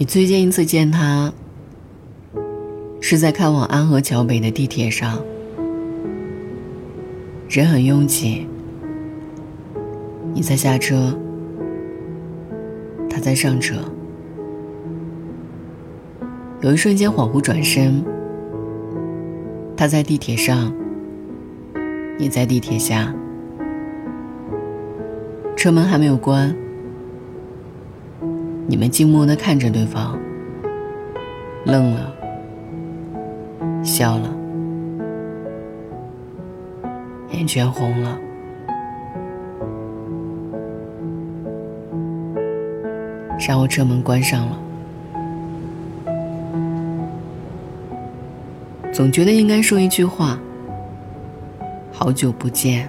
[0.00, 1.30] 你最近一次见他，
[3.02, 5.22] 是在开往安河桥北的地铁上，
[7.50, 8.48] 人很拥挤，
[10.32, 11.14] 你在下车，
[13.10, 13.76] 他在上车，
[16.62, 18.02] 有一瞬间恍惚转身，
[19.76, 20.72] 他在地铁上，
[22.18, 23.14] 你在地铁下，
[25.54, 26.56] 车门还没有关。
[28.66, 30.16] 你们静默的看着对方，
[31.64, 32.12] 愣了，
[33.82, 34.30] 笑了，
[37.32, 38.16] 眼圈红了，
[43.46, 44.58] 然后车门关上了。
[48.92, 50.38] 总觉得应该说一句话
[51.90, 52.88] ：“好久不见。”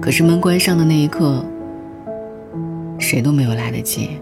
[0.00, 1.44] 可是门关上的那一刻。
[3.12, 4.18] 谁都没有来得及。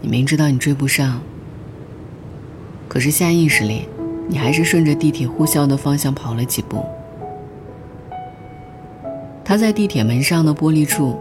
[0.00, 1.20] 你明知道你追不上，
[2.88, 3.86] 可是下意识里，
[4.26, 6.84] 你还是顺着地铁呼啸的方向跑了几步。
[9.44, 11.16] 他在地铁门上的玻璃处，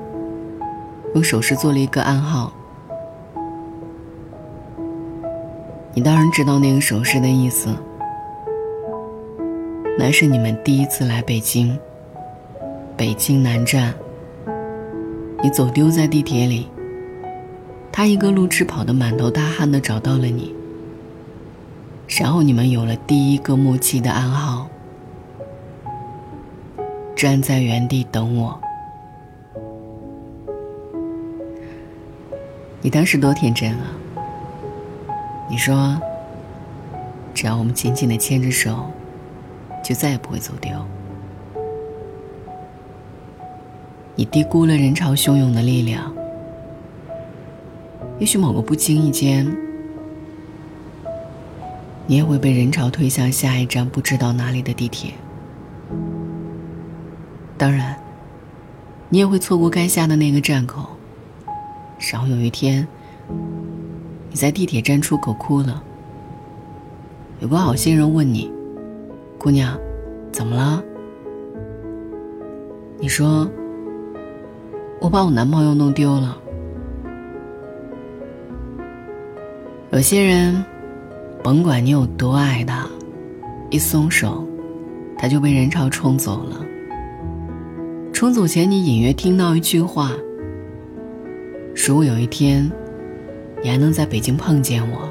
[1.14, 2.52] 用手势做了一个暗号。
[5.94, 7.70] 你当然知道那个手势的意思，
[10.00, 11.78] 那是你们第一次来北京。
[13.00, 13.94] 北京南站，
[15.42, 16.68] 你走丢在地铁里。
[17.94, 20.54] 他一个路痴跑得满头大汗的找到了你，
[22.10, 24.68] 然后你们有了第一个默契的暗号：
[27.16, 28.60] 站在原地等我。
[32.82, 33.96] 你当时多天真啊！
[35.50, 35.98] 你说，
[37.34, 38.92] 只要我们紧紧的牵着手，
[39.82, 40.72] 就再也不会走丢。
[44.16, 46.14] 你低估了人潮汹涌的力量，
[48.20, 49.48] 也许某个不经意间，
[52.06, 55.14] 你也会被人潮推向下一站不知道哪里的地铁。
[57.58, 57.98] 当然，
[59.08, 60.86] 你也会错过该下的那个站口，
[62.12, 62.86] 然后有一天，
[64.30, 65.82] 你在地铁站出口哭了，
[67.40, 68.52] 有个好心人问你
[69.40, 69.80] ：“姑娘，
[70.30, 70.84] 怎么了？”
[73.00, 73.50] 你说。
[75.02, 76.38] 我把我男朋友弄丢了。
[79.92, 80.64] 有些人，
[81.42, 82.86] 甭管你有多爱他，
[83.70, 84.46] 一松手，
[85.18, 86.66] 他就被人潮冲走了。
[88.12, 90.12] 冲走前，你隐约听到一句话
[91.88, 92.70] ：“如果有一天，
[93.64, 95.10] 你还能在北京碰见我，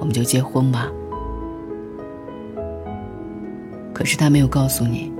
[0.00, 0.90] 我们就结婚吧。”
[3.92, 5.12] 可是他没有告诉你。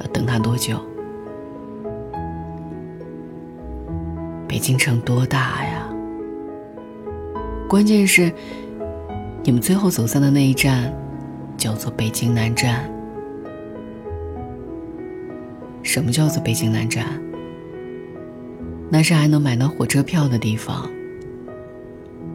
[0.00, 0.80] 要等他多久？
[4.48, 5.86] 北京城多大呀？
[7.68, 8.32] 关键是，
[9.44, 10.92] 你们最后走散的那一站，
[11.56, 12.90] 叫做北京南站。
[15.82, 17.06] 什么叫做北京南站？
[18.90, 20.88] 那是还能买到火车票的地方。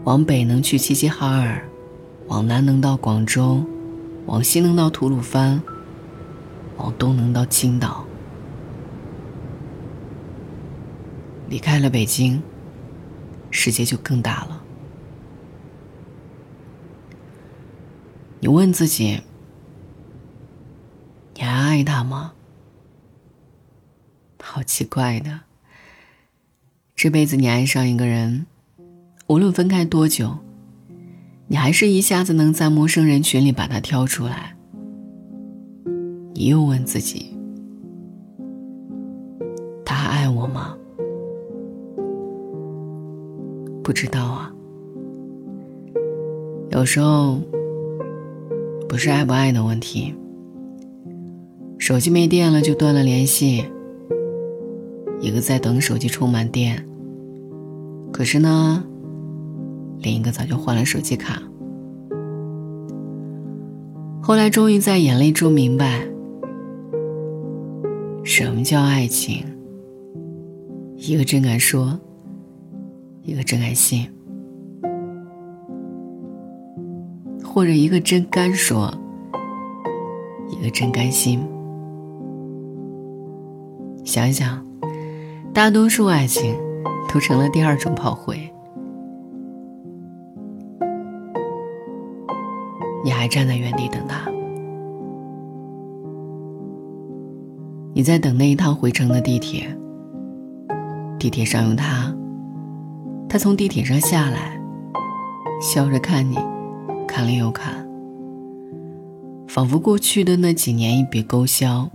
[0.05, 1.67] 往北能去齐齐哈尔，
[2.27, 3.61] 往南能到广州，
[4.27, 5.61] 往西能到吐鲁番。
[6.77, 8.05] 往东能到青岛，
[11.47, 12.41] 离开了北京，
[13.49, 14.61] 世界就更大了。
[18.39, 19.21] 你问自己：
[21.33, 22.33] 你还爱他吗？
[24.41, 25.41] 好奇怪的，
[26.95, 28.45] 这辈子你爱上一个人，
[29.27, 30.37] 无论分开多久，
[31.47, 34.54] 你还是一下子能在陌生人群里把他挑出来。
[36.37, 37.33] 你又问自己：
[39.85, 40.75] 他还爱我吗？
[43.81, 44.53] 不知道啊。
[46.71, 47.39] 有时候
[48.89, 50.13] 不是爱不爱的问题。
[51.77, 53.63] 手机没电了就断了联系，
[55.21, 56.85] 一个在等手机充满电，
[58.11, 58.83] 可是呢，
[59.99, 61.41] 另一个早就换了手机卡。
[64.21, 66.05] 后来终于在眼泪中明白。
[68.25, 69.45] 什么叫爱情？
[70.97, 71.97] 一个真敢说，
[73.21, 74.09] 一个真敢信，
[77.43, 78.91] 或者一个真敢说，
[80.49, 81.39] 一个真甘心。
[84.03, 84.65] 想想，
[85.53, 86.55] 大多数爱情
[87.07, 88.35] 都成了第二种炮灰。
[93.03, 94.24] 你还站在原地等他？
[97.97, 99.73] 你在等那一趟回程的地铁，
[101.17, 102.13] 地铁上有他，
[103.29, 104.59] 他从地铁上下来，
[105.61, 106.37] 笑着看你，
[107.07, 107.87] 看了又看，
[109.47, 111.89] 仿佛过去的那几年一笔勾销。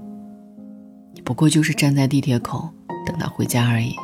[1.12, 2.70] 你不过就是站在地铁口
[3.04, 3.94] 等他回家而已。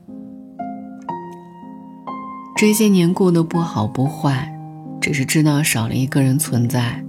[2.57, 4.51] 这些年过得不好不坏，
[5.00, 7.04] 只是知道少了一个人存在。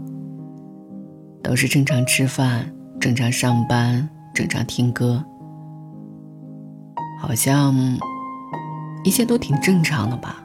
[1.43, 5.25] 都是正常吃饭、正常上班、正常听歌，
[7.19, 7.75] 好像
[9.03, 10.45] 一切都挺正常的吧。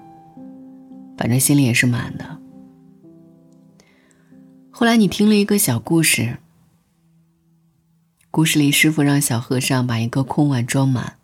[1.17, 2.39] 反正心里也是满的。
[4.71, 6.37] 后来你听了一个小故事，
[8.31, 11.17] 故事里师傅让小和尚把一个空碗装满。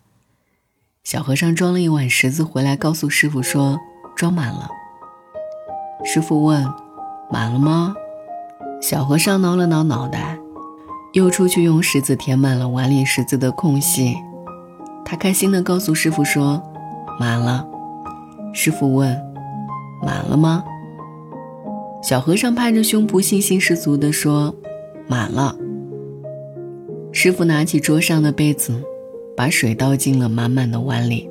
[1.03, 3.79] 小和尚装了一碗石子回来，告诉师傅说
[4.15, 4.69] 装满了。
[6.03, 6.65] 师傅问
[7.31, 7.95] ：“满了吗？”
[8.81, 10.37] 小和尚挠了挠脑袋，
[11.13, 14.15] 又出去用石子填满了碗里石子的空隙。
[15.03, 16.61] 他开心地告诉师傅说
[17.19, 17.67] ：“满了。”
[18.53, 19.19] 师傅问
[20.05, 20.63] ：“满了吗？”
[22.03, 24.53] 小和尚拍着胸脯，信心十足地说
[25.07, 25.55] ：“满了。”
[27.11, 28.83] 师傅拿起桌上的杯子。
[29.39, 31.29] 把水倒进了满满的碗里。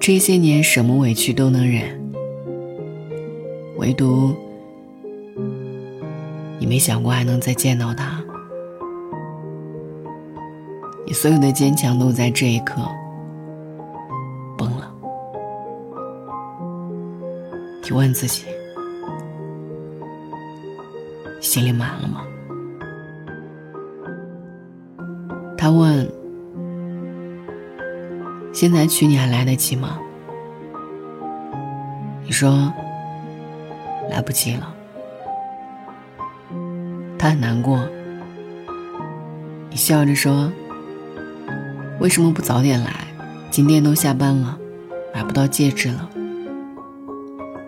[0.00, 1.84] 这些年，什么委屈都能忍，
[3.76, 4.34] 唯独
[6.58, 8.20] 你没想过还能再见到他。
[11.06, 12.82] 你所有的坚强都在这一刻
[14.56, 14.92] 崩了。
[17.84, 18.42] 你问自己，
[21.40, 22.24] 心里满了吗？
[25.68, 26.10] 他问
[28.54, 29.98] ：“现在娶你还来得及吗？”
[32.24, 32.72] 你说
[34.08, 34.74] ：“来不及了。”
[37.18, 37.86] 他很难过。
[39.68, 40.50] 你笑着说
[42.00, 43.06] ：“为什么不早点来？
[43.50, 44.58] 今天都下班了，
[45.12, 46.08] 买不到戒指了。”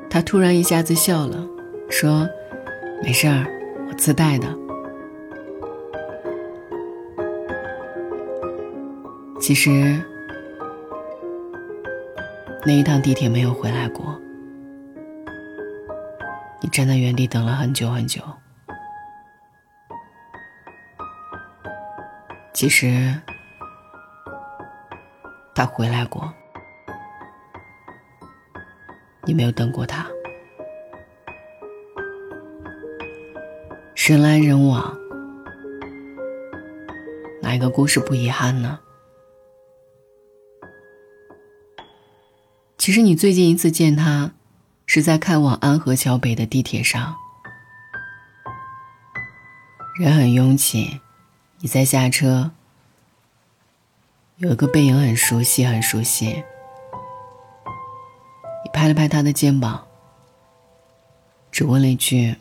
[0.08, 1.46] 他突然一下子笑了，
[1.90, 2.26] 说
[3.04, 3.44] ：“没事儿，
[3.90, 4.48] 我自带的。”
[9.50, 10.00] 其实，
[12.64, 14.16] 那一趟地铁没有回来过。
[16.60, 18.22] 你站在原地等了很久很久。
[22.52, 23.12] 其实，
[25.52, 26.32] 他回来过，
[29.24, 30.06] 你没有等过他。
[33.96, 34.96] 人来人往，
[37.42, 38.78] 哪一个故事不遗憾呢？
[42.90, 44.32] 其实你最近一次见他，
[44.84, 47.14] 是在开往安河桥北的地铁上，
[49.96, 50.98] 人很拥挤，
[51.60, 52.50] 你在下车，
[54.38, 56.42] 有一个背影很熟悉，很熟悉。
[58.64, 59.86] 你拍了拍他的肩膀，
[61.52, 62.34] 只问了一句：“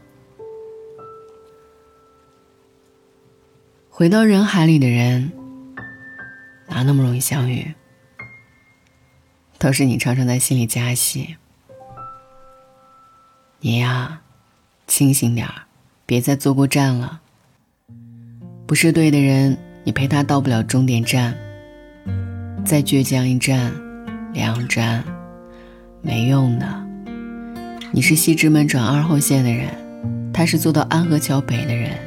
[3.91, 5.31] 回到人海里的人。
[6.67, 7.73] 哪那么容易相遇？
[9.57, 11.37] 都是你常常在心里加戏。
[13.61, 14.21] 你呀，
[14.85, 15.63] 清醒点儿，
[16.05, 17.21] 别再坐过站了。
[18.67, 21.35] 不是对的人，你陪他到不了终点站。
[22.65, 23.71] 再倔强一站，
[24.33, 25.03] 两站，
[26.01, 26.85] 没用的。
[27.91, 29.69] 你是西直门转二号线的人，
[30.33, 31.97] 他是坐到安河桥北的人。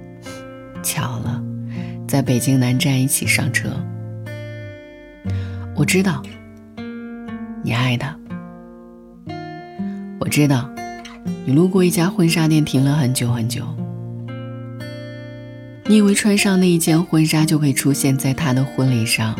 [0.82, 1.17] 巧。
[2.08, 3.68] 在北京南站一起上车，
[5.76, 6.22] 我知道
[7.62, 8.18] 你爱他。
[10.18, 10.70] 我知道
[11.44, 13.62] 你路过一家婚纱店停了很久很久。
[15.84, 19.34] 你以为穿上那一件婚纱就可以出现在他的婚礼上。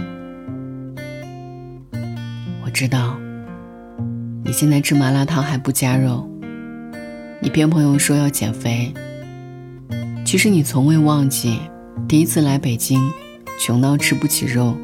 [2.62, 3.18] 我知道
[4.44, 6.28] 你现在吃麻辣烫还不加肉，
[7.40, 8.92] 你骗朋友说要减肥。
[10.22, 11.58] 其实你从未忘记。
[12.06, 13.10] 第一次来北京，
[13.58, 14.76] 穷到吃不起肉。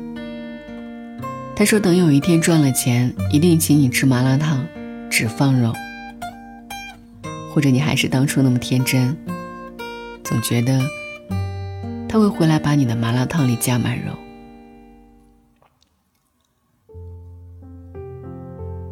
[1.57, 4.67] 他说：“等有一天赚了钱，一定请你吃麻辣烫，
[5.09, 5.73] 只放肉。”
[7.55, 9.17] 或者你还是当初那么天真，
[10.25, 10.81] 总觉得
[12.09, 14.13] 他会回来把你的麻辣烫里加满肉。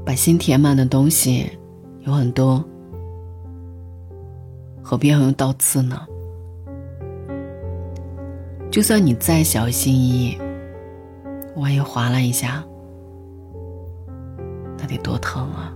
[0.06, 1.50] 把心填满的东西
[2.06, 2.64] 有很多，
[4.80, 6.06] 何必要用刀刺呢？
[8.72, 10.38] 就算你再小心翼翼，
[11.56, 12.64] 万一划了一下，
[14.78, 15.70] 那得多疼啊！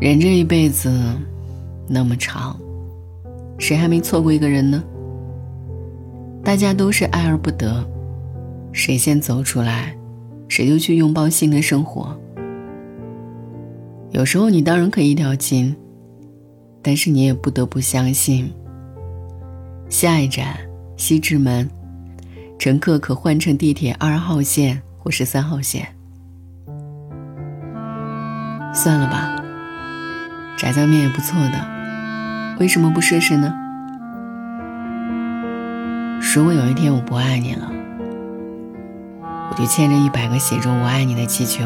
[0.00, 0.88] 人这一辈子
[1.88, 2.56] 那么长，
[3.58, 4.80] 谁还没错过一个人呢？
[6.44, 7.84] 大家都是爱而不得，
[8.70, 9.96] 谁先走出来，
[10.46, 12.16] 谁就去拥抱新的生活。
[14.10, 15.74] 有时候你当然可以一条心，
[16.80, 18.48] 但是你也不得不相信。
[19.90, 20.56] 下一站
[20.96, 21.68] 西直门，
[22.60, 25.84] 乘客可换乘地铁二号线或是三号线。
[28.72, 29.34] 算了吧，
[30.56, 33.52] 炸酱面也不错的，为什么不试试呢？
[36.20, 37.68] 如果有一天我不爱你了，
[39.50, 41.64] 我就牵着一百个写着“我爱你”的气球，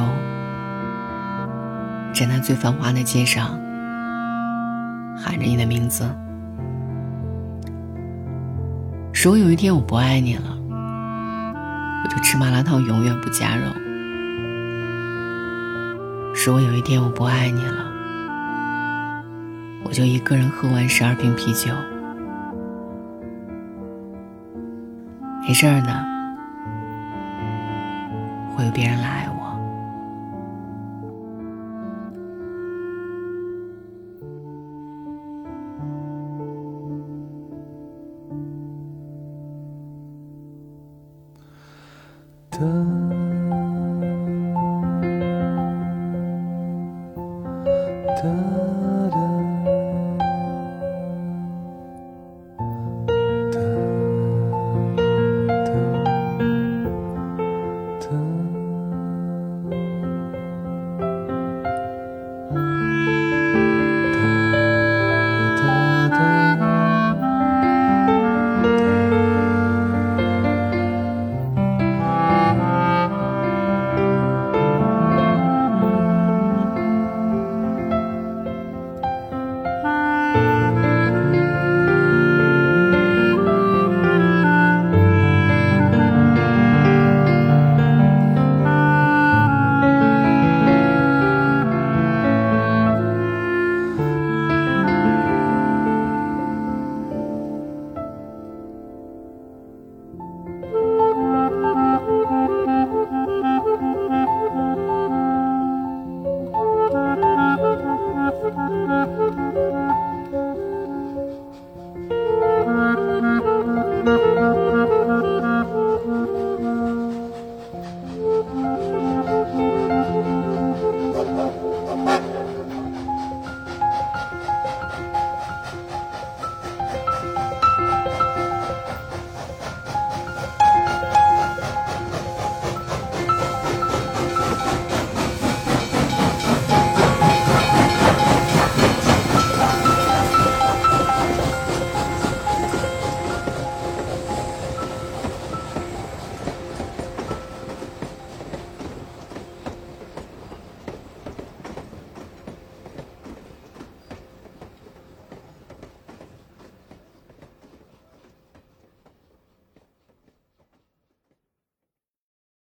[2.14, 3.50] 站在最繁华的街上，
[5.14, 6.08] 喊着你的名字。
[9.24, 13.62] 如果有一天我不爱你了，我就吃麻辣烫永远不加肉。
[16.44, 17.90] 如果有一天我不爱你了，
[19.82, 21.72] 我就一个人喝完十二瓶啤酒。
[25.48, 26.04] 没事儿的，
[28.54, 29.33] 会有别人来爱我。
[42.58, 43.03] 的